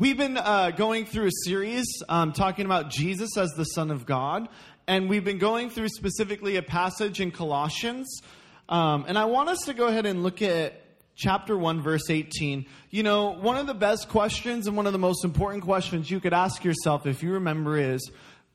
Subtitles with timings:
[0.00, 4.06] We've been uh, going through a series um, talking about Jesus as the Son of
[4.06, 4.48] God,
[4.86, 8.20] and we've been going through specifically a passage in Colossians.
[8.68, 10.80] Um, and I want us to go ahead and look at
[11.16, 12.66] chapter 1, verse 18.
[12.90, 16.20] You know, one of the best questions and one of the most important questions you
[16.20, 18.08] could ask yourself, if you remember, is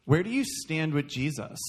[0.05, 1.59] where do you stand with Jesus?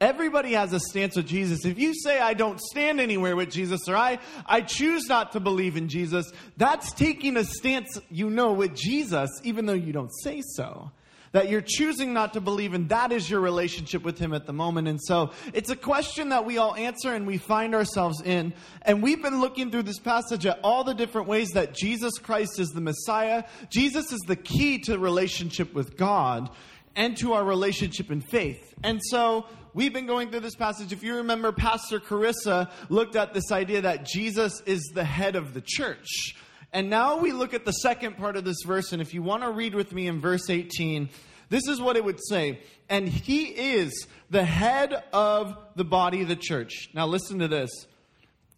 [0.00, 1.64] Everybody has a stance with Jesus.
[1.64, 5.40] If you say, I don't stand anywhere with Jesus, or I, I choose not to
[5.40, 10.10] believe in Jesus, that's taking a stance, you know, with Jesus, even though you don't
[10.22, 10.90] say so.
[11.32, 14.52] That you're choosing not to believe, and that is your relationship with Him at the
[14.52, 14.86] moment.
[14.86, 18.52] And so it's a question that we all answer and we find ourselves in.
[18.82, 22.60] And we've been looking through this passage at all the different ways that Jesus Christ
[22.60, 23.44] is the Messiah.
[23.68, 26.50] Jesus is the key to relationship with God
[26.96, 28.74] and to our relationship in faith.
[28.82, 30.92] And so we've been going through this passage.
[30.92, 35.54] If you remember, Pastor Carissa looked at this idea that Jesus is the head of
[35.54, 36.34] the church.
[36.72, 38.92] And now we look at the second part of this verse.
[38.92, 41.08] And if you want to read with me in verse 18,
[41.48, 42.60] this is what it would say.
[42.88, 46.88] And he is the head of the body of the church.
[46.92, 47.70] Now listen to this.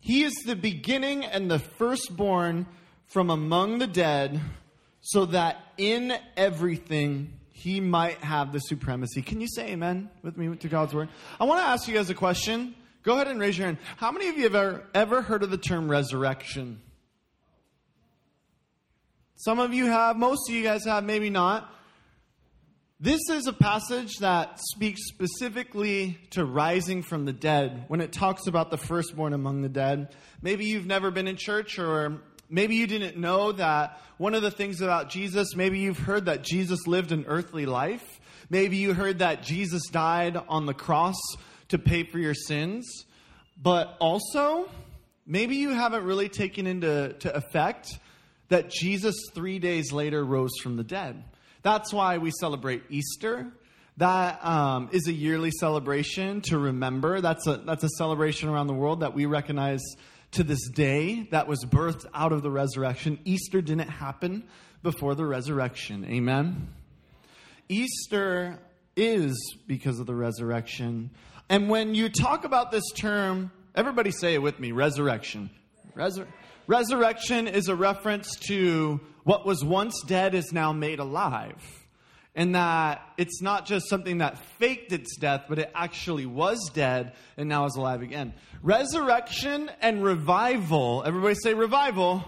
[0.00, 2.66] He is the beginning and the firstborn
[3.06, 4.40] from among the dead,
[5.00, 9.22] so that in everything he might have the supremacy.
[9.22, 11.08] Can you say amen with me to God's word?
[11.40, 12.74] I want to ask you guys a question.
[13.02, 13.78] Go ahead and raise your hand.
[13.96, 16.82] How many of you have ever, ever heard of the term resurrection?
[19.36, 21.72] Some of you have, most of you guys have, maybe not.
[23.00, 28.46] This is a passage that speaks specifically to rising from the dead when it talks
[28.46, 30.14] about the firstborn among the dead.
[30.42, 34.50] Maybe you've never been in church or Maybe you didn't know that one of the
[34.50, 38.20] things about Jesus, maybe you've heard that Jesus lived an earthly life.
[38.48, 41.16] Maybe you heard that Jesus died on the cross
[41.68, 43.04] to pay for your sins.
[43.60, 44.68] But also,
[45.26, 47.98] maybe you haven't really taken into to effect
[48.48, 51.24] that Jesus three days later rose from the dead.
[51.62, 53.48] That's why we celebrate Easter.
[53.96, 57.20] That um, is a yearly celebration to remember.
[57.20, 59.80] That's a, that's a celebration around the world that we recognize
[60.32, 63.18] to this day that was birthed out of the resurrection.
[63.24, 64.44] Easter didn't happen
[64.82, 66.04] before the resurrection.
[66.04, 66.68] Amen.
[67.68, 68.58] Easter
[68.96, 71.10] is because of the resurrection.
[71.48, 75.50] And when you talk about this term, everybody say it with me resurrection.
[75.96, 76.26] Resur-
[76.66, 81.75] resurrection is a reference to what was once dead is now made alive
[82.36, 87.14] and that it's not just something that faked its death, but it actually was dead
[87.38, 88.34] and now is alive again.
[88.62, 92.22] Resurrection and revival, everybody say revival.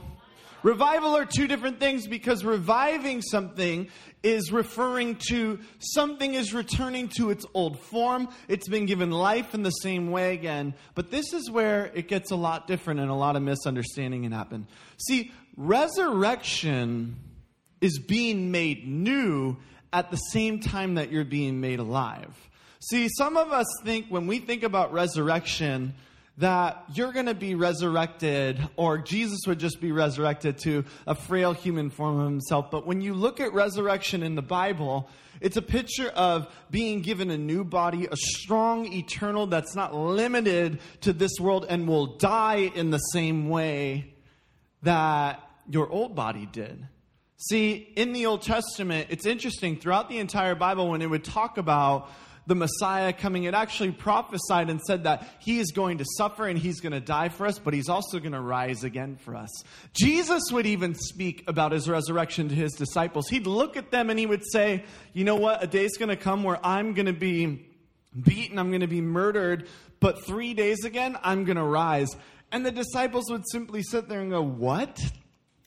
[0.62, 3.88] Revival are two different things because reviving something
[4.22, 8.28] is referring to something is returning to its old form.
[8.48, 10.75] It's been given life in the same way again.
[10.94, 14.32] But this is where it gets a lot different and a lot of misunderstanding can
[14.32, 14.66] happen.
[14.96, 17.16] See, resurrection
[17.80, 19.58] is being made new
[19.93, 22.34] at the same time that you're being made alive.
[22.81, 25.94] See, some of us think when we think about resurrection,
[26.38, 31.53] that you're going to be resurrected, or Jesus would just be resurrected to a frail
[31.53, 32.71] human form of himself.
[32.71, 35.09] But when you look at resurrection in the Bible,
[35.41, 40.78] it's a picture of being given a new body, a strong, eternal, that's not limited
[41.00, 44.15] to this world and will die in the same way
[44.82, 46.87] that your old body did.
[47.38, 51.56] See, in the Old Testament, it's interesting, throughout the entire Bible, when it would talk
[51.56, 52.10] about
[52.49, 56.59] the Messiah coming, it actually prophesied and said that he is going to suffer and
[56.59, 59.50] he's going to die for us, but he's also going to rise again for us.
[59.93, 63.28] Jesus would even speak about his resurrection to his disciples.
[63.28, 64.82] He'd look at them and he would say,
[65.12, 65.62] You know what?
[65.62, 67.69] A day's going to come where I'm going to be
[68.20, 69.69] beaten, I'm going to be murdered,
[70.00, 72.09] but three days again, I'm going to rise.
[72.50, 74.99] And the disciples would simply sit there and go, What?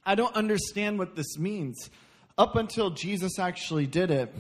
[0.06, 1.90] I don't understand what this means
[2.38, 4.34] up until Jesus actually did it.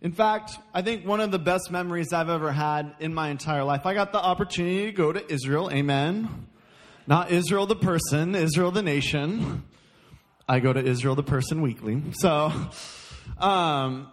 [0.00, 3.62] In fact, I think one of the best memories I've ever had in my entire
[3.62, 5.70] life, I got the opportunity to go to Israel.
[5.70, 6.48] Amen.
[7.06, 9.64] Not Israel the person, Israel the nation.
[10.48, 12.02] I go to Israel the person weekly.
[12.14, 12.52] So,
[13.38, 14.10] um,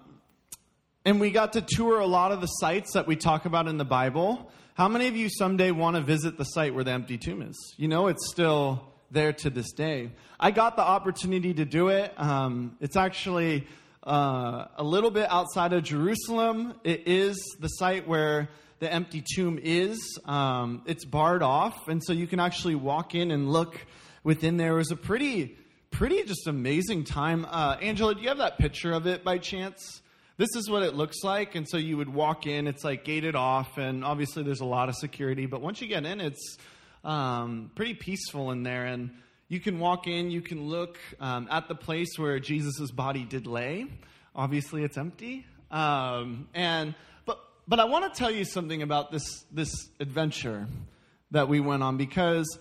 [1.06, 3.78] and we got to tour a lot of the sites that we talk about in
[3.78, 4.52] the Bible.
[4.74, 7.58] How many of you someday want to visit the site where the empty tomb is?
[7.78, 10.12] You know, it's still there to this day.
[10.40, 12.14] I got the opportunity to do it.
[12.18, 13.68] Um, it's actually
[14.04, 16.74] uh, a little bit outside of Jerusalem.
[16.84, 20.20] It is the site where the empty tomb is.
[20.26, 23.86] Um, it's barred off, and so you can actually walk in and look
[24.24, 24.76] within there.
[24.76, 25.58] It was a pretty,
[25.92, 27.46] pretty just amazing time.
[27.50, 30.02] Uh, Angela, do you have that picture of it by chance?
[30.38, 32.68] This is what it looks like, and so you would walk in.
[32.68, 35.46] It's like gated off, and obviously there's a lot of security.
[35.46, 36.58] But once you get in, it's
[37.04, 38.86] um, pretty peaceful in there.
[38.86, 39.12] And
[39.48, 43.48] you can walk in, you can look um, at the place where Jesus' body did
[43.48, 43.88] lay.
[44.36, 45.46] Obviously, it's empty.
[45.72, 50.68] Um, and but but I want to tell you something about this this adventure
[51.32, 52.58] that we went on because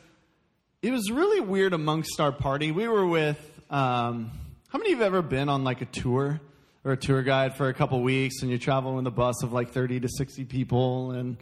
[0.82, 2.72] it was really weird amongst our party.
[2.72, 3.38] We were with
[3.70, 4.30] um,
[4.68, 6.40] how many of you have ever been on like a tour
[6.84, 9.52] or a tour guide for a couple weeks and you travel in the bus of
[9.52, 11.36] like 30 to 60 people and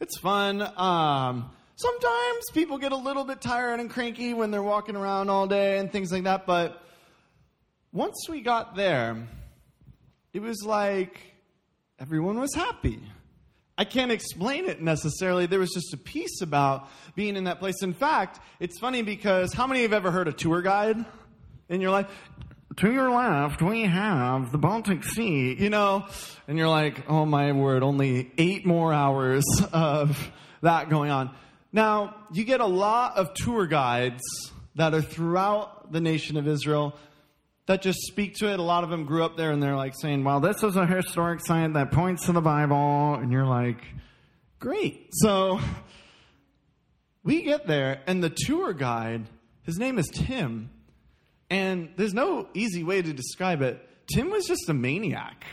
[0.00, 0.62] it's fun.
[0.76, 5.46] Um, sometimes people get a little bit tired and cranky when they're walking around all
[5.46, 6.46] day and things like that.
[6.46, 6.82] But
[7.92, 9.28] once we got there,
[10.32, 11.20] it was like
[11.98, 13.00] everyone was happy.
[13.76, 15.46] I can't explain it necessarily.
[15.46, 17.82] There was just a peace about being in that place.
[17.82, 21.04] In fact, it's funny because how many have ever heard a tour guide
[21.68, 22.06] in your life?
[22.76, 26.06] to your left, we have the Baltic Sea, you know,
[26.48, 30.30] and you're like, oh my word, only eight more hours of
[30.62, 31.34] that going on.
[31.72, 34.22] Now, you get a lot of tour guides
[34.74, 36.94] that are throughout the nation of Israel
[37.66, 38.58] that just speak to it.
[38.58, 40.86] A lot of them grew up there and they're like saying, well, this is a
[40.86, 43.14] historic site that points to the Bible.
[43.14, 43.78] And you're like,
[44.58, 45.08] great.
[45.12, 45.60] So
[47.22, 49.28] we get there and the tour guide,
[49.62, 50.70] his name is Tim
[51.48, 53.80] and there's no easy way to describe it.
[54.12, 55.44] Tim was just a maniac.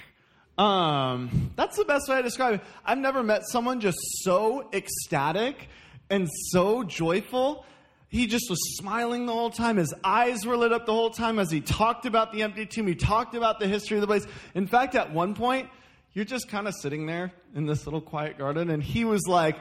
[0.58, 2.62] Um, that's the best way to describe it.
[2.84, 5.70] I've never met someone just so ecstatic
[6.10, 7.66] and so joyful.
[8.08, 9.78] He just was smiling the whole time.
[9.78, 12.88] His eyes were lit up the whole time as he talked about the empty tomb.
[12.88, 14.26] He talked about the history of the place.
[14.56, 15.70] In fact, at one point,
[16.14, 19.58] you're just kind of sitting there in this little quiet garden, and he was like,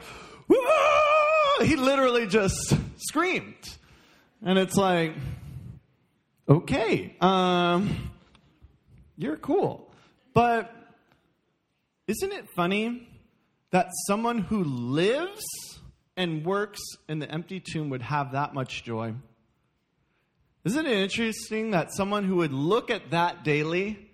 [1.61, 3.77] he literally just screamed.
[4.43, 5.13] And it's like,
[6.47, 8.11] okay, um,
[9.15, 9.91] you're cool.
[10.33, 10.73] But
[12.07, 13.07] isn't it funny
[13.71, 15.43] that someone who lives
[16.19, 19.13] and works in the empty tomb would have that much joy?
[20.65, 24.11] Isn't it interesting that someone who would look at that daily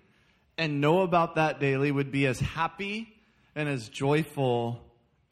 [0.56, 3.08] and know about that daily would be as happy
[3.56, 4.80] and as joyful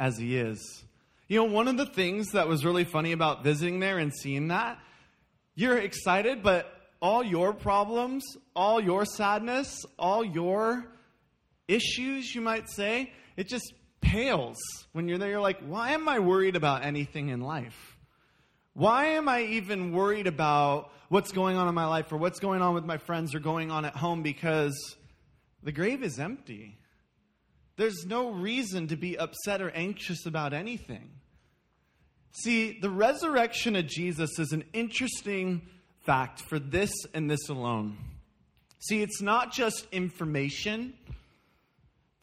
[0.01, 0.83] as he is?
[1.29, 4.49] You know, one of the things that was really funny about visiting there and seeing
[4.49, 4.77] that,
[5.55, 6.69] you're excited, but
[7.01, 8.25] all your problems,
[8.57, 10.85] all your sadness, all your
[11.69, 13.73] issues, you might say, it just
[14.05, 14.59] pales
[14.93, 15.31] when you're there.
[15.31, 17.97] You're like, why am I worried about anything in life?
[18.75, 22.61] Why am I even worried about what's going on in my life or what's going
[22.61, 24.23] on with my friends or going on at home?
[24.23, 24.97] Because
[25.63, 26.79] the grave is empty.
[27.77, 31.11] There's no reason to be upset or anxious about anything.
[32.33, 35.63] See, the resurrection of Jesus is an interesting
[36.01, 37.97] fact for this and this alone.
[38.81, 40.95] See, it's not just information.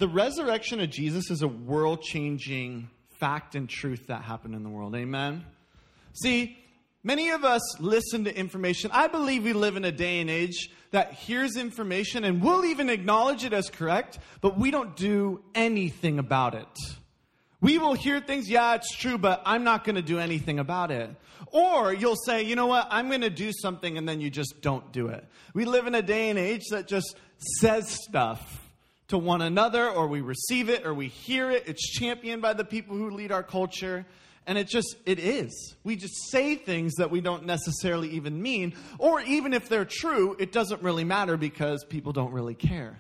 [0.02, 2.90] The resurrection of Jesus is a world changing
[3.20, 4.96] fact and truth that happened in the world.
[4.96, 5.46] Amen?
[6.14, 6.58] See,
[7.04, 8.90] many of us listen to information.
[8.92, 12.90] I believe we live in a day and age that hears information and we'll even
[12.90, 16.80] acknowledge it as correct, but we don't do anything about it.
[17.60, 20.90] We will hear things, yeah, it's true, but I'm not going to do anything about
[20.90, 21.12] it.
[21.52, 24.62] Or you'll say, you know what, I'm going to do something, and then you just
[24.62, 25.24] don't do it.
[25.54, 27.16] We live in a day and age that just
[27.60, 28.62] says stuff
[29.12, 31.64] to one another, or we receive it, or we hear it.
[31.68, 34.06] It's championed by the people who lead our culture.
[34.48, 35.76] And it just, it is.
[35.84, 38.74] We just say things that we don't necessarily even mean.
[38.98, 43.00] Or even if they're true, it doesn't really matter because people don't really care.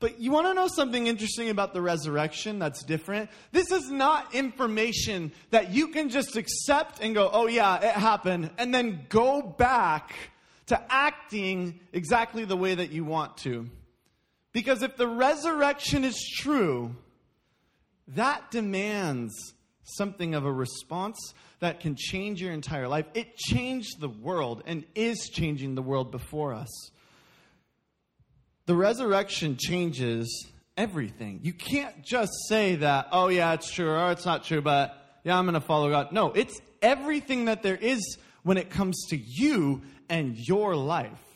[0.00, 3.30] But you want to know something interesting about the resurrection that's different?
[3.50, 8.50] This is not information that you can just accept and go, oh, yeah, it happened,
[8.56, 10.14] and then go back
[10.66, 13.68] to acting exactly the way that you want to.
[14.58, 16.96] Because if the resurrection is true,
[18.08, 23.06] that demands something of a response that can change your entire life.
[23.14, 26.90] It changed the world and is changing the world before us
[28.68, 30.46] the resurrection changes
[30.76, 31.40] everything.
[31.42, 35.38] You can't just say that, oh, yeah, it's true, or it's not true, but yeah,
[35.38, 36.12] I'm going to follow God.
[36.12, 41.27] No, it's everything that there is when it comes to you and your life.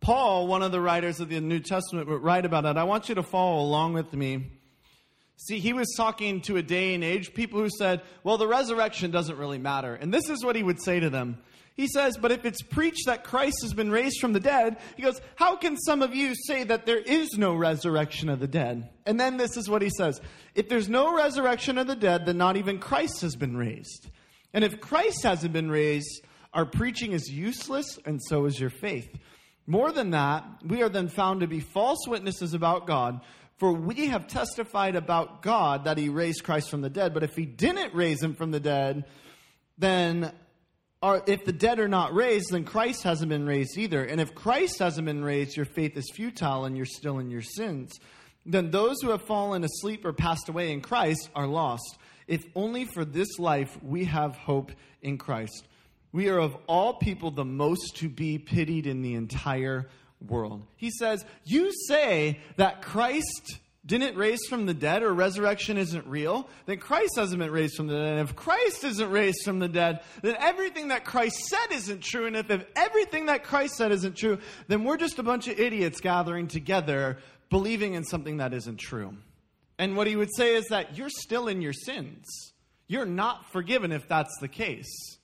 [0.00, 2.76] Paul, one of the writers of the New Testament, would write about it.
[2.76, 4.52] I want you to follow along with me.
[5.36, 9.10] See, he was talking to a day and age, people who said, well, the resurrection
[9.10, 9.94] doesn't really matter.
[9.94, 11.38] And this is what he would say to them
[11.78, 15.02] he says, But if it's preached that Christ has been raised from the dead, he
[15.02, 18.90] goes, How can some of you say that there is no resurrection of the dead?
[19.06, 20.20] And then this is what he says
[20.56, 24.10] If there's no resurrection of the dead, then not even Christ has been raised.
[24.52, 26.20] And if Christ hasn't been raised,
[26.52, 29.08] our preaching is useless, and so is your faith.
[29.68, 33.20] More than that, we are then found to be false witnesses about God.
[33.58, 37.12] For we have testified about God that he raised Christ from the dead.
[37.12, 39.04] But if he didn't raise him from the dead,
[39.76, 40.32] then
[41.02, 44.02] are if the dead are not raised, then Christ hasn't been raised either.
[44.02, 47.42] And if Christ hasn't been raised, your faith is futile and you're still in your
[47.42, 47.92] sins.
[48.46, 51.98] Then those who have fallen asleep or passed away in Christ are lost.
[52.26, 54.72] If only for this life we have hope
[55.02, 55.66] in Christ.
[56.12, 59.88] We are of all people the most to be pitied in the entire
[60.26, 60.62] world.
[60.76, 66.48] He says, You say that Christ didn't raise from the dead or resurrection isn't real,
[66.66, 68.18] then Christ hasn't been raised from the dead.
[68.18, 72.26] And if Christ isn't raised from the dead, then everything that Christ said isn't true.
[72.26, 74.38] And if, if everything that Christ said isn't true,
[74.68, 79.16] then we're just a bunch of idiots gathering together believing in something that isn't true.
[79.78, 82.26] And what he would say is that you're still in your sins.
[82.88, 85.17] You're not forgiven if that's the case.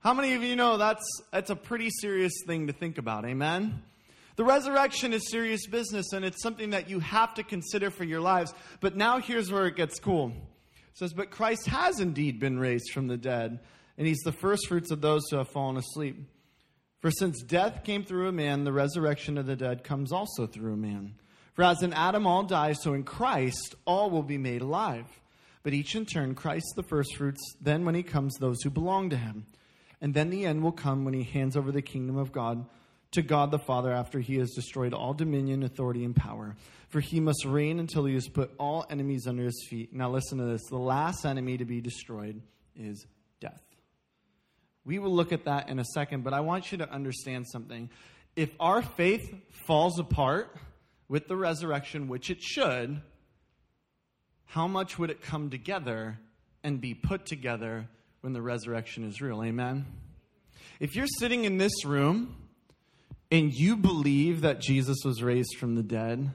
[0.00, 3.24] How many of you know that's, that's a pretty serious thing to think about?
[3.24, 3.82] Amen?
[4.36, 8.20] The resurrection is serious business and it's something that you have to consider for your
[8.20, 8.54] lives.
[8.80, 10.28] But now here's where it gets cool.
[10.28, 13.58] It says, But Christ has indeed been raised from the dead,
[13.96, 16.16] and he's the first fruits of those who have fallen asleep.
[17.00, 20.74] For since death came through a man, the resurrection of the dead comes also through
[20.74, 21.14] a man.
[21.54, 25.06] For as in Adam all die, so in Christ all will be made alive.
[25.64, 29.16] But each in turn, Christ the firstfruits, then when he comes, those who belong to
[29.16, 29.46] him.
[30.00, 32.66] And then the end will come when he hands over the kingdom of God
[33.12, 36.56] to God the Father after he has destroyed all dominion, authority, and power.
[36.88, 39.92] For he must reign until he has put all enemies under his feet.
[39.92, 42.40] Now, listen to this the last enemy to be destroyed
[42.76, 43.06] is
[43.40, 43.62] death.
[44.84, 47.90] We will look at that in a second, but I want you to understand something.
[48.36, 49.34] If our faith
[49.66, 50.56] falls apart
[51.08, 53.00] with the resurrection, which it should,
[54.44, 56.18] how much would it come together
[56.62, 57.88] and be put together
[58.20, 59.42] when the resurrection is real?
[59.42, 59.86] Amen?
[60.80, 62.36] If you're sitting in this room,
[63.30, 66.30] and you believe that Jesus was raised from the dead,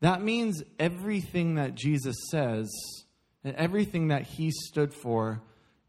[0.00, 2.70] that means everything that Jesus says
[3.44, 5.42] and everything that he stood for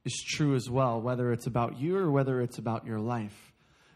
[0.05, 3.50] is true as well, whether it's about you or whether it's about your life.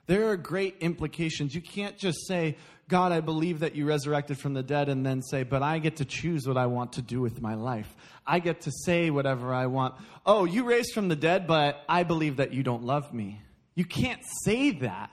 [0.08, 1.56] There are great implications.
[1.56, 2.58] You can't just say,
[2.88, 5.96] God, I believe that you resurrected from the dead, and then say, but I get
[5.98, 7.96] to choose what I want to do with my life.
[8.28, 9.96] I get to say whatever I want.
[10.26, 13.42] Oh, you raised from the dead, but I believe that you don't love me.
[13.74, 15.10] You can't say that.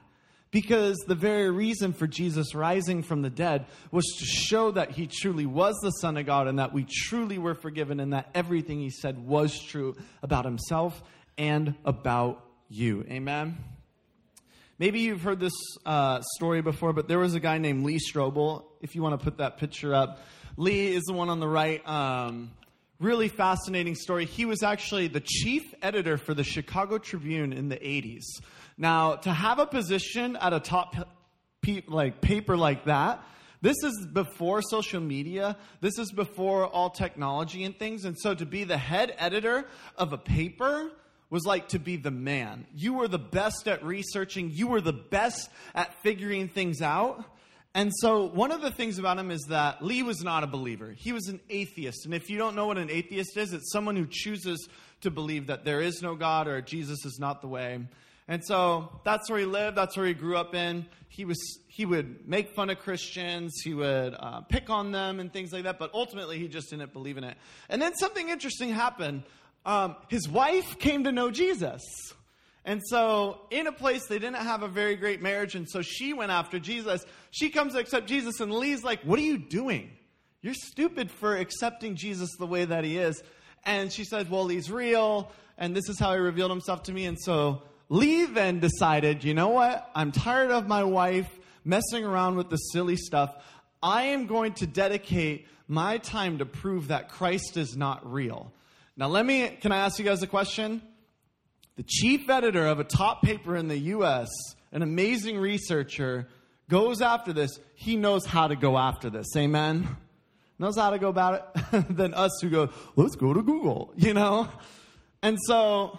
[0.51, 5.07] Because the very reason for Jesus rising from the dead was to show that he
[5.07, 8.79] truly was the Son of God and that we truly were forgiven and that everything
[8.79, 11.03] he said was true about himself
[11.39, 13.03] and about you.
[13.09, 13.57] Amen?
[14.83, 15.53] Maybe you've heard this
[15.87, 18.65] uh, story before, but there was a guy named Lee Strobel.
[18.81, 20.19] If you want to put that picture up,
[20.57, 21.89] Lee is the one on the right.
[21.89, 22.51] Um,
[22.99, 24.25] really fascinating story.
[24.25, 28.25] He was actually the chief editor for the Chicago Tribune in the 80s.
[28.77, 30.97] Now, to have a position at a top
[31.61, 33.23] pe- like paper like that,
[33.61, 35.57] this is before social media.
[35.81, 38.05] This is before all technology and things.
[38.05, 39.65] And so to be the head editor
[39.97, 40.91] of a paper
[41.33, 42.67] was like to be the man.
[42.75, 47.25] You were the best at researching, you were the best at figuring things out.
[47.75, 50.95] And so, one of the things about him is that Lee was not a believer.
[50.95, 52.05] He was an atheist.
[52.05, 54.69] And if you don't know what an atheist is, it's someone who chooses
[55.01, 57.81] to believe that there is no God or Jesus is not the way.
[58.29, 59.75] And so that's where he lived.
[59.75, 60.85] That's where he grew up in.
[61.09, 63.55] He was he would make fun of Christians.
[63.65, 65.79] He would uh, pick on them and things like that.
[65.79, 67.39] But ultimately, he just didn't believe in it.
[67.71, 69.23] And then something interesting happened.
[69.65, 71.83] Um, his wife came to know Jesus.
[72.65, 76.13] And so, in a place they didn't have a very great marriage, and so she
[76.13, 77.05] went after Jesus.
[77.33, 79.91] She comes to accept Jesus, and Lee's like, What are you doing?
[80.43, 83.23] You're stupid for accepting Jesus the way that he is.
[83.65, 87.07] And she says, Well, he's real, and this is how he revealed himself to me.
[87.07, 89.91] And so Lee then decided, you know what?
[89.95, 91.29] I'm tired of my wife
[91.65, 93.35] messing around with the silly stuff.
[93.83, 98.53] I am going to dedicate my time to prove that Christ is not real.
[98.95, 100.83] Now, let me, can I ask you guys a question?
[101.77, 104.29] The chief editor of a top paper in the US,
[104.71, 106.29] an amazing researcher,
[106.69, 107.59] goes after this.
[107.75, 109.35] He knows how to go after this.
[109.35, 109.89] Amen?
[110.59, 114.13] Knows how to go about it than us who go, let's go to Google, you
[114.13, 114.49] know?
[115.23, 115.99] And so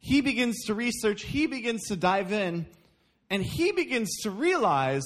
[0.00, 2.66] he begins to research, he begins to dive in,
[3.30, 5.04] and he begins to realize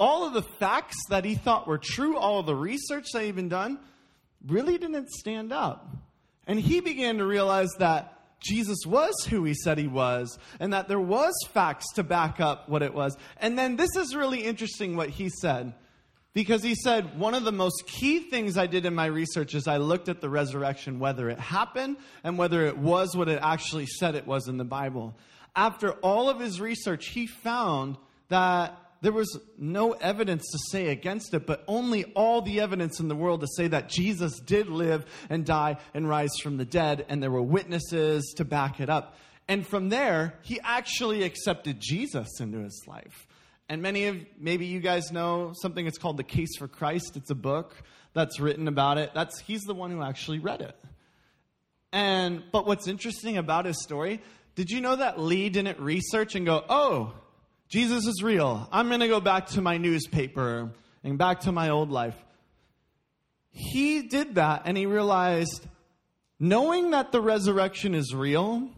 [0.00, 3.36] all of the facts that he thought were true, all of the research that he'd
[3.36, 3.78] been done,
[4.46, 6.03] really didn't stand up.
[6.46, 8.10] And he began to realize that
[8.40, 12.68] Jesus was who he said he was, and that there was facts to back up
[12.68, 13.16] what it was.
[13.38, 15.74] And then this is really interesting what he said.
[16.34, 19.68] Because he said, one of the most key things I did in my research is
[19.68, 23.86] I looked at the resurrection, whether it happened and whether it was what it actually
[23.86, 25.14] said it was in the Bible.
[25.54, 27.96] After all of his research, he found
[28.28, 33.08] that there was no evidence to say against it, but only all the evidence in
[33.08, 37.04] the world to say that Jesus did live and die and rise from the dead,
[37.10, 39.18] and there were witnesses to back it up.
[39.46, 43.26] And from there, he actually accepted Jesus into his life.
[43.68, 47.14] And many of maybe you guys know something it's called The Case for Christ.
[47.14, 47.74] It's a book
[48.14, 49.10] that's written about it.
[49.12, 50.78] That's he's the one who actually read it.
[51.92, 54.22] And but what's interesting about his story,
[54.54, 57.12] did you know that Lee didn't research and go, "Oh,
[57.68, 58.68] Jesus is real.
[58.70, 60.70] I'm going to go back to my newspaper
[61.02, 62.16] and back to my old life."
[63.50, 65.66] He did that and he realized
[66.40, 68.68] knowing that the resurrection is real,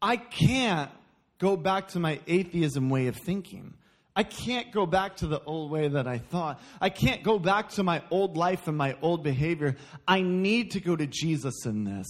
[0.00, 0.90] I can't
[1.38, 3.74] go back to my atheism way of thinking.
[4.14, 6.60] I can't go back to the old way that I thought.
[6.80, 9.76] I can't go back to my old life and my old behavior.
[10.08, 12.06] I need to go to Jesus in this.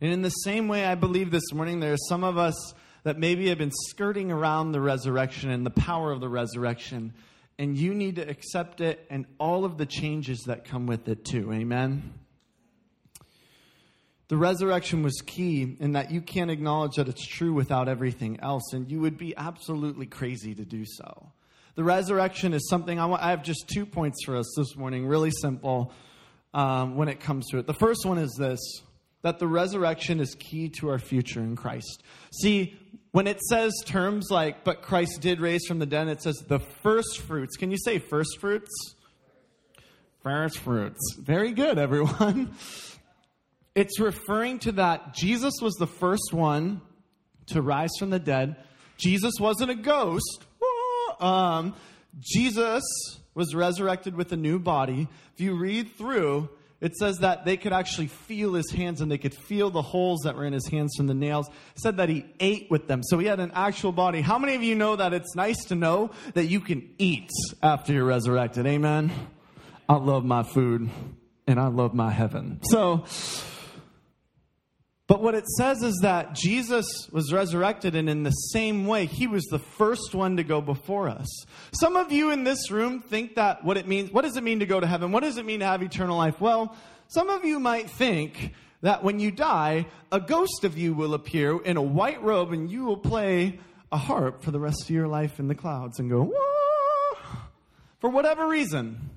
[0.00, 3.18] And in the same way, I believe this morning there are some of us that
[3.18, 7.12] maybe have been skirting around the resurrection and the power of the resurrection,
[7.58, 11.24] and you need to accept it and all of the changes that come with it
[11.24, 11.52] too.
[11.52, 12.14] Amen.
[14.28, 18.72] The resurrection was key in that you can't acknowledge that it's true without everything else,
[18.72, 21.32] and you would be absolutely crazy to do so.
[21.74, 25.06] The resurrection is something I, want, I have just two points for us this morning,
[25.06, 25.92] really simple
[26.54, 27.66] um, when it comes to it.
[27.66, 28.60] The first one is this
[29.22, 32.02] that the resurrection is key to our future in Christ.
[32.32, 32.78] See,
[33.12, 36.60] when it says terms like, but Christ did raise from the dead, it says the
[36.60, 37.56] first fruits.
[37.56, 38.70] Can you say first fruits?
[40.22, 41.16] First fruits.
[41.18, 42.54] Very good, everyone.
[43.74, 46.80] It's referring to that Jesus was the first one
[47.46, 48.56] to rise from the dead.
[48.96, 50.44] Jesus wasn't a ghost.
[51.20, 51.74] Um,
[52.18, 52.82] Jesus
[53.34, 55.08] was resurrected with a new body.
[55.34, 56.48] If you read through,
[56.80, 60.20] it says that they could actually feel his hands and they could feel the holes
[60.24, 61.48] that were in his hands from the nails.
[61.48, 63.02] It said that he ate with them.
[63.02, 64.22] So he had an actual body.
[64.22, 67.30] How many of you know that it's nice to know that you can eat
[67.62, 68.66] after you're resurrected?
[68.66, 69.12] Amen.
[69.88, 70.88] I love my food
[71.46, 72.60] and I love my heaven.
[72.62, 73.04] So,
[75.10, 79.26] but what it says is that Jesus was resurrected, and in the same way, he
[79.26, 81.26] was the first one to go before us.
[81.72, 84.60] Some of you in this room think that what it means, what does it mean
[84.60, 85.10] to go to heaven?
[85.10, 86.40] What does it mean to have eternal life?
[86.40, 86.76] Well,
[87.08, 91.60] some of you might think that when you die, a ghost of you will appear
[91.60, 93.58] in a white robe and you will play
[93.90, 97.16] a harp for the rest of your life in the clouds and go, Whoa!
[97.98, 99.10] for whatever reason.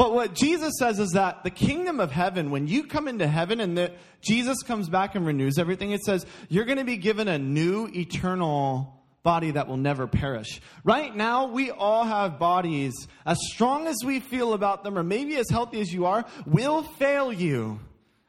[0.00, 3.60] But what Jesus says is that the kingdom of heaven, when you come into heaven
[3.60, 7.28] and that Jesus comes back and renews everything, it says you're going to be given
[7.28, 10.62] a new eternal body that will never perish.
[10.84, 12.94] Right now, we all have bodies,
[13.26, 16.82] as strong as we feel about them, or maybe as healthy as you are, will
[16.82, 17.78] fail you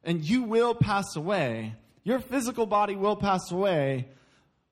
[0.03, 1.73] and you will pass away.
[2.03, 4.09] Your physical body will pass away,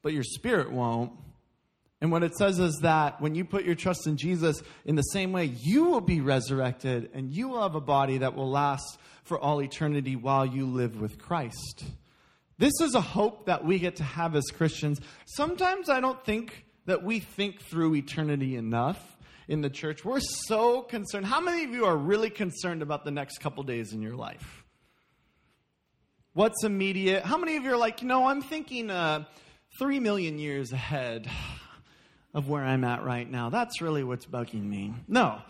[0.02, 1.14] but your spirit won't.
[2.02, 5.02] And what it says is that when you put your trust in Jesus, in the
[5.02, 8.98] same way, you will be resurrected and you will have a body that will last
[9.24, 11.84] for all eternity while you live with Christ.
[12.58, 15.00] This is a hope that we get to have as Christians.
[15.26, 19.18] Sometimes I don't think that we think through eternity enough
[19.50, 20.06] in the church.
[20.06, 21.26] We're so concerned.
[21.26, 24.64] How many of you are really concerned about the next couple days in your life?
[26.34, 27.24] What's immediate?
[27.24, 29.26] How many of you are like, you know, I'm thinking uh,
[29.80, 31.30] three million years ahead
[32.34, 33.50] of where I'm at right now.
[33.50, 34.94] That's really what's bugging me.
[35.08, 35.42] No.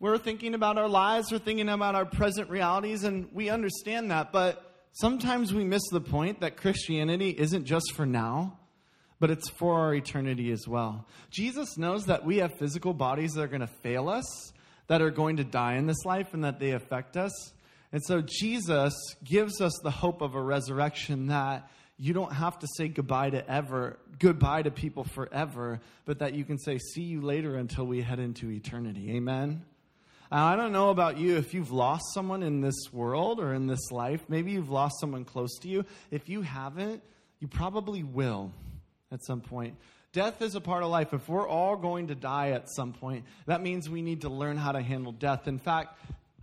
[0.00, 4.32] We're thinking about our lives, we're thinking about our present realities, and we understand that,
[4.32, 8.58] but sometimes we miss the point that Christianity isn't just for now,
[9.18, 11.06] but it's for our eternity as well.
[11.30, 14.52] Jesus knows that we have physical bodies that are going to fail us,
[14.88, 17.32] that are going to die in this life, and that they affect us.
[17.92, 18.92] And so Jesus
[19.22, 23.48] gives us the hope of a resurrection that you don't have to say goodbye to
[23.50, 28.02] ever goodbye to people forever but that you can say see you later until we
[28.02, 29.16] head into eternity.
[29.16, 29.64] Amen?
[30.30, 31.36] I don't know about you.
[31.36, 35.24] If you've lost someone in this world or in this life maybe you've lost someone
[35.24, 35.84] close to you.
[36.10, 37.02] If you haven't
[37.40, 38.52] you probably will
[39.12, 39.76] at some point.
[40.12, 41.12] Death is a part of life.
[41.12, 44.56] If we're all going to die at some point that means we need to learn
[44.56, 45.46] how to handle death.
[45.46, 45.96] In fact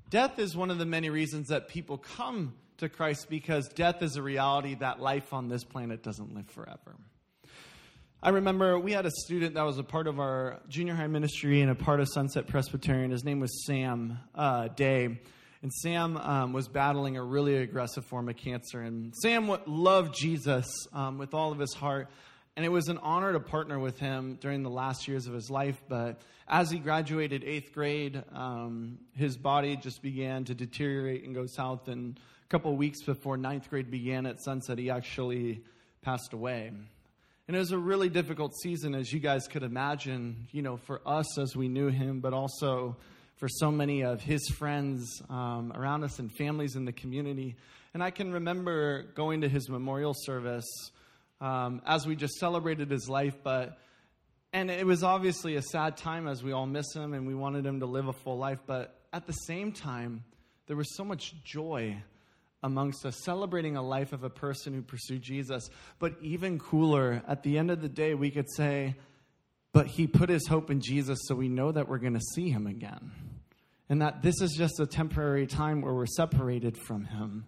[0.09, 4.15] death is one of the many reasons that people come to Christ because death is
[4.15, 6.95] a reality that life on this planet doesn't live forever.
[8.23, 11.61] I remember we had a student that was a part of our junior high ministry
[11.61, 13.11] and a part of Sunset Presbyterian.
[13.11, 15.19] His name was Sam uh, Day.
[15.61, 18.81] And Sam um, was battling a really aggressive form of cancer.
[18.81, 22.09] And Sam loved Jesus um, with all of his heart.
[22.55, 25.51] And it was an honor to partner with him during the last years of his
[25.51, 25.83] life.
[25.87, 31.45] But as he graduated eighth grade, um, his body just began to deteriorate and go
[31.45, 31.87] south.
[31.87, 32.19] And
[32.51, 35.63] couple weeks before ninth grade began at Sunset, he actually
[36.01, 36.69] passed away.
[37.47, 41.01] And it was a really difficult season, as you guys could imagine, you know, for
[41.05, 42.97] us as we knew him, but also
[43.37, 47.55] for so many of his friends um, around us and families in the community.
[47.93, 50.67] And I can remember going to his memorial service
[51.39, 53.77] um, as we just celebrated his life, but
[54.51, 57.65] and it was obviously a sad time as we all miss him and we wanted
[57.65, 60.25] him to live a full life, but at the same time,
[60.67, 61.95] there was so much joy
[62.63, 65.69] amongst us celebrating a life of a person who pursued Jesus.
[65.99, 68.95] But even cooler, at the end of the day, we could say,
[69.73, 72.49] but he put his hope in Jesus, so we know that we're going to see
[72.49, 73.11] him again.
[73.89, 77.45] And that this is just a temporary time where we're separated from him.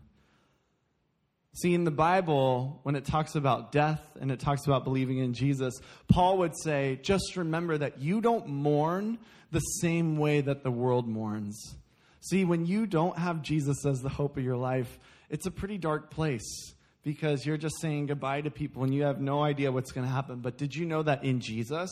[1.55, 5.33] See, in the Bible, when it talks about death and it talks about believing in
[5.33, 9.19] Jesus, Paul would say, just remember that you don't mourn
[9.51, 11.75] the same way that the world mourns.
[12.23, 14.97] See, when you don't have Jesus as the hope of your life,
[15.29, 19.19] it's a pretty dark place because you're just saying goodbye to people and you have
[19.19, 20.39] no idea what's going to happen.
[20.39, 21.91] But did you know that in Jesus,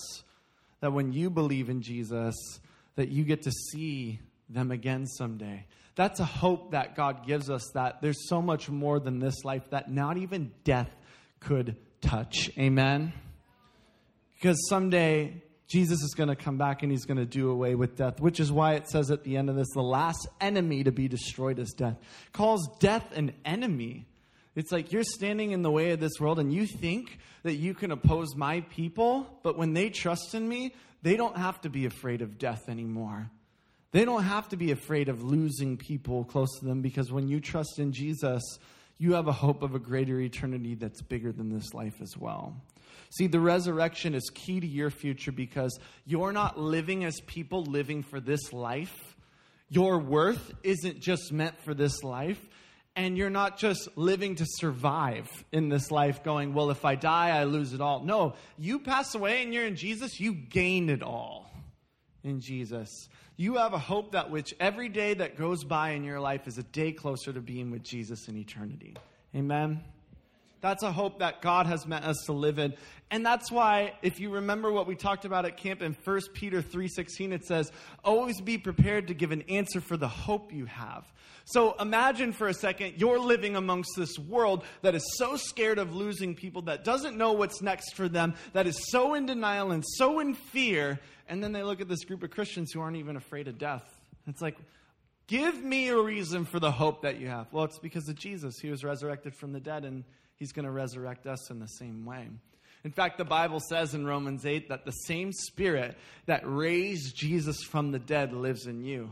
[0.79, 2.35] that when you believe in Jesus,
[2.95, 5.65] that you get to see them again someday?
[5.95, 9.69] That's a hope that God gives us that there's so much more than this life
[9.71, 10.89] that not even death
[11.41, 12.49] could touch.
[12.57, 13.11] Amen?
[14.35, 17.95] Because someday Jesus is going to come back and he's going to do away with
[17.95, 20.91] death, which is why it says at the end of this the last enemy to
[20.91, 21.95] be destroyed is death.
[22.33, 24.05] Calls death an enemy.
[24.53, 27.73] It's like you're standing in the way of this world and you think that you
[27.73, 31.85] can oppose my people, but when they trust in me, they don't have to be
[31.85, 33.29] afraid of death anymore.
[33.91, 37.39] They don't have to be afraid of losing people close to them because when you
[37.39, 38.41] trust in Jesus,
[39.01, 42.55] you have a hope of a greater eternity that's bigger than this life as well.
[43.09, 48.03] See, the resurrection is key to your future because you're not living as people living
[48.03, 49.15] for this life.
[49.69, 52.39] Your worth isn't just meant for this life.
[52.95, 57.29] And you're not just living to survive in this life, going, well, if I die,
[57.29, 58.03] I lose it all.
[58.03, 61.51] No, you pass away and you're in Jesus, you gain it all
[62.23, 63.09] in Jesus.
[63.41, 66.59] You have a hope that which every day that goes by in your life is
[66.59, 68.95] a day closer to being with Jesus in eternity.
[69.35, 69.81] Amen.
[70.61, 72.75] That's a hope that God has meant us to live in.
[73.09, 76.61] And that's why if you remember what we talked about at camp in 1 Peter
[76.61, 77.71] 3:16 it says,
[78.03, 81.11] "Always be prepared to give an answer for the hope you have."
[81.45, 85.95] So imagine for a second you're living amongst this world that is so scared of
[85.95, 89.83] losing people that doesn't know what's next for them, that is so in denial and
[89.97, 93.17] so in fear, and then they look at this group of Christians who aren't even
[93.17, 93.83] afraid of death.
[94.27, 94.57] It's like
[95.31, 97.47] Give me a reason for the hope that you have.
[97.53, 98.59] Well, it's because of Jesus.
[98.59, 100.03] He was resurrected from the dead and
[100.35, 102.27] he's going to resurrect us in the same way.
[102.83, 107.63] In fact, the Bible says in Romans 8 that the same spirit that raised Jesus
[107.63, 109.09] from the dead lives in you.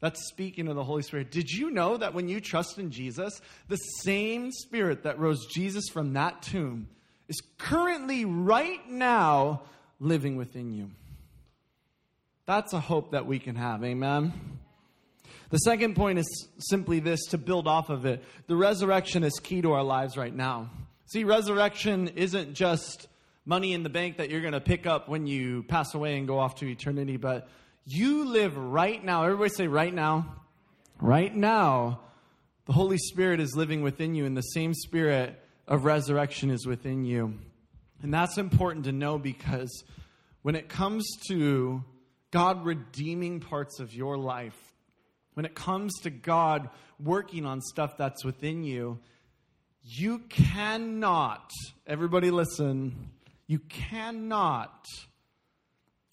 [0.00, 1.30] That's speaking of the Holy Spirit.
[1.30, 5.90] Did you know that when you trust in Jesus, the same spirit that rose Jesus
[5.92, 6.88] from that tomb
[7.28, 9.64] is currently right now
[10.00, 10.92] living within you?
[12.46, 13.84] That's a hope that we can have.
[13.84, 14.32] Amen.
[15.50, 18.22] The second point is simply this to build off of it.
[18.48, 20.70] The resurrection is key to our lives right now.
[21.06, 23.08] See, resurrection isn't just
[23.46, 26.26] money in the bank that you're going to pick up when you pass away and
[26.26, 27.48] go off to eternity, but
[27.86, 29.24] you live right now.
[29.24, 30.36] Everybody say, right now.
[31.00, 32.00] Right now,
[32.66, 37.06] the Holy Spirit is living within you, and the same spirit of resurrection is within
[37.06, 37.38] you.
[38.02, 39.84] And that's important to know because
[40.42, 41.82] when it comes to
[42.30, 44.67] God redeeming parts of your life,
[45.38, 48.98] when it comes to God working on stuff that's within you,
[49.84, 51.48] you cannot,
[51.86, 53.10] everybody listen,
[53.46, 54.84] you cannot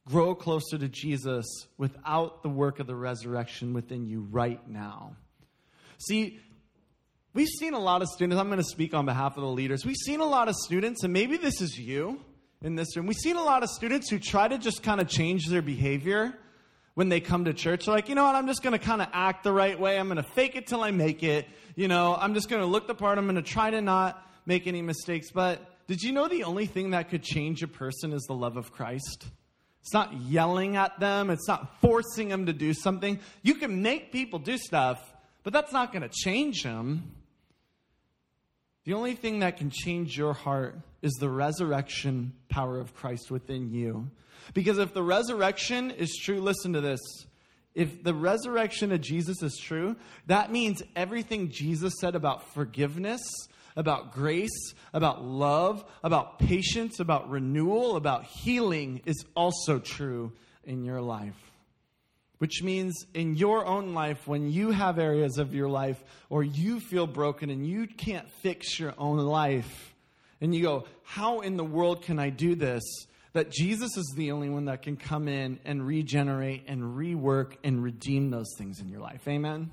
[0.07, 1.43] grow closer to Jesus
[1.75, 5.15] without the work of the resurrection within you right now.
[6.07, 6.39] See,
[7.33, 9.87] we've seen a lot of students, I'm going to speak on behalf of the leaders.
[9.87, 12.21] We've seen a lot of students, and maybe this is you
[12.61, 13.07] in this room.
[13.07, 16.37] We've seen a lot of students who try to just kind of change their behavior
[16.95, 17.85] when they come to church.
[17.85, 18.35] They're like, you know what?
[18.35, 19.99] I'm just going to kind of act the right way.
[19.99, 21.47] I'm going to fake it till I make it.
[21.75, 23.17] You know, I'm just going to look the part.
[23.17, 25.29] I'm going to try to not make any mistakes.
[25.31, 28.57] But did you know the only thing that could change a person is the love
[28.57, 29.27] of Christ?
[29.81, 33.19] It's not yelling at them, it's not forcing them to do something.
[33.43, 34.99] You can make people do stuff,
[35.43, 37.11] but that's not going to change them.
[38.85, 43.71] The only thing that can change your heart is the resurrection power of Christ within
[43.71, 44.09] you.
[44.53, 46.99] Because if the resurrection is true, listen to this.
[47.73, 49.95] If the resurrection of Jesus is true,
[50.27, 53.21] that means everything Jesus said about forgiveness,
[53.75, 60.31] about grace, about love, about patience, about renewal, about healing is also true
[60.63, 61.54] in your life.
[62.45, 65.97] Which means in your own life, when you have areas of your life
[66.29, 69.95] or you feel broken and you can't fix your own life,
[70.39, 72.83] and you go, How in the world can I do this?
[73.33, 77.81] that Jesus is the only one that can come in and regenerate and rework and
[77.81, 79.27] redeem those things in your life.
[79.27, 79.71] Amen?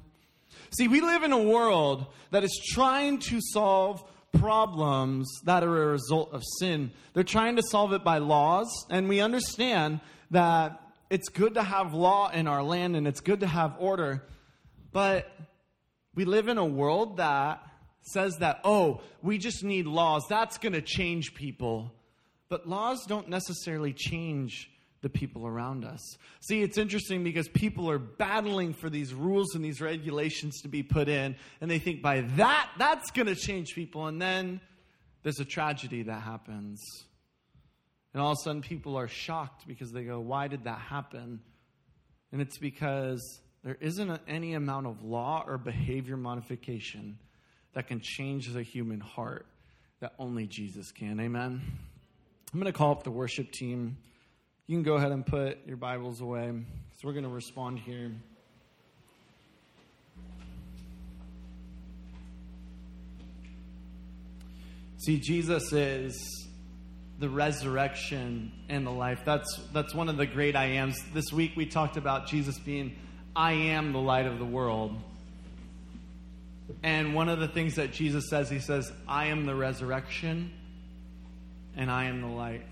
[0.70, 5.86] See, we live in a world that is trying to solve problems that are a
[5.88, 6.90] result of sin.
[7.12, 10.81] They're trying to solve it by laws, and we understand that
[11.12, 14.24] it's good to have law in our land and it's good to have order,
[14.92, 15.30] but
[16.14, 17.60] we live in a world that
[18.00, 20.24] says that, oh, we just need laws.
[20.30, 21.92] That's going to change people.
[22.48, 24.70] But laws don't necessarily change
[25.02, 26.00] the people around us.
[26.40, 30.82] See, it's interesting because people are battling for these rules and these regulations to be
[30.82, 34.06] put in, and they think by that, that's going to change people.
[34.06, 34.62] And then
[35.24, 36.80] there's a tragedy that happens.
[38.12, 41.40] And all of a sudden, people are shocked because they go, Why did that happen?
[42.30, 47.18] And it's because there isn't any amount of law or behavior modification
[47.74, 49.46] that can change the human heart
[50.00, 51.20] that only Jesus can.
[51.20, 51.62] Amen.
[52.52, 53.96] I'm going to call up the worship team.
[54.66, 58.12] You can go ahead and put your Bibles away because we're going to respond here.
[64.98, 66.41] See, Jesus is
[67.22, 69.20] the resurrection and the life.
[69.24, 71.00] That's, that's one of the great I ams.
[71.14, 72.96] This week we talked about Jesus being,
[73.36, 74.96] I am the light of the world.
[76.82, 80.50] And one of the things that Jesus says, he says, I am the resurrection
[81.76, 82.66] and I am the light.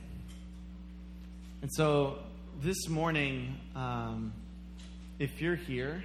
[1.63, 2.19] And so
[2.61, 4.33] this morning, um,
[5.21, 6.03] if you're here,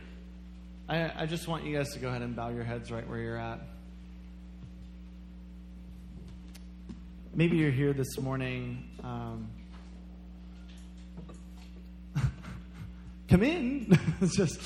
[0.88, 3.18] I, I just want you guys to go ahead and bow your heads right where
[3.18, 3.60] you're at.
[7.38, 8.88] Maybe you're here this morning.
[9.04, 9.50] Um,
[13.28, 14.00] come in.
[14.22, 14.62] just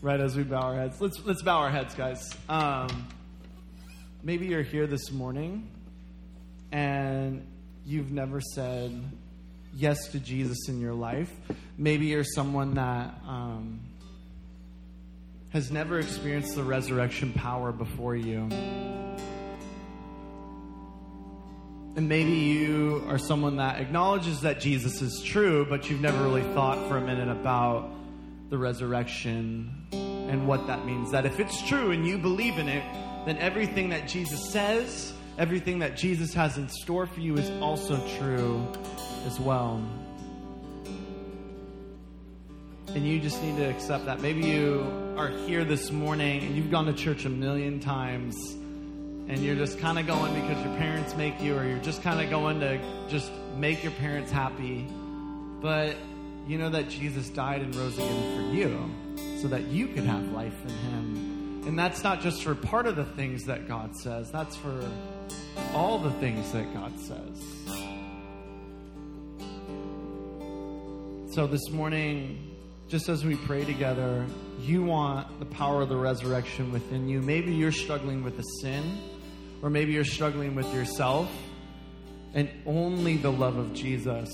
[0.00, 1.00] right as we bow our heads.
[1.00, 2.32] Let's let's bow our heads, guys.
[2.48, 3.08] Um,
[4.22, 5.68] maybe you're here this morning,
[6.70, 7.44] and
[7.84, 8.92] you've never said
[9.74, 11.32] yes to Jesus in your life.
[11.76, 13.80] Maybe you're someone that um,
[15.52, 18.48] has never experienced the resurrection power before you.
[21.96, 26.44] And maybe you are someone that acknowledges that Jesus is true, but you've never really
[26.54, 27.90] thought for a minute about
[28.48, 31.10] the resurrection and what that means.
[31.10, 32.84] That if it's true and you believe in it,
[33.26, 38.00] then everything that Jesus says, everything that Jesus has in store for you is also
[38.18, 38.64] true
[39.26, 39.84] as well.
[42.88, 44.20] And you just need to accept that.
[44.20, 48.56] Maybe you are here this morning and you've gone to church a million times
[49.30, 52.20] and you're just kind of going because your parents make you, or you're just kind
[52.20, 54.84] of going to just make your parents happy.
[55.60, 55.96] But
[56.48, 58.90] you know that Jesus died and rose again for you
[59.40, 61.62] so that you could have life in Him.
[61.66, 64.90] And that's not just for part of the things that God says, that's for
[65.74, 67.40] all the things that God says.
[71.34, 72.50] So this morning,
[72.88, 74.26] just as we pray together,
[74.60, 77.22] you want the power of the resurrection within you.
[77.22, 78.98] Maybe you're struggling with a sin,
[79.62, 81.30] or maybe you're struggling with yourself,
[82.34, 84.30] and only the love of Jesus,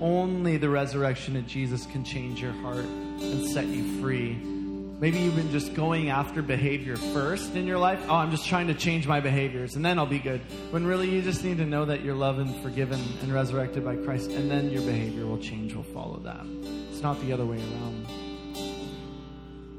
[0.00, 4.34] only the resurrection of Jesus can change your heart and set you free.
[4.34, 8.00] Maybe you've been just going after behavior first in your life.
[8.08, 10.40] Oh, I'm just trying to change my behaviors and then I'll be good.
[10.70, 13.96] When really you just need to know that you're loved and forgiven and resurrected by
[13.96, 16.46] Christ, and then your behavior will change, will follow that.
[16.90, 18.06] It's not the other way around.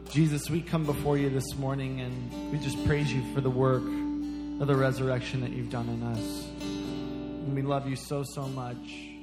[0.10, 3.84] Jesus, we come before you this morning and we just praise you for the work
[4.60, 6.48] of the resurrection that you've done in us.
[6.62, 9.15] And we love you so, so much.